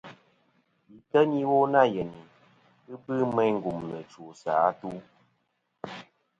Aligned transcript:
Yì 0.89 0.97
teyn 1.11 1.31
iwo 1.41 1.59
nâ 1.73 1.81
yenì, 1.93 2.21
ghɨ 2.87 2.95
bɨ 3.03 3.13
meyn 3.35 3.55
gumnɨ 3.63 3.97
chwosɨ 4.11 4.51
atu. 4.69 4.89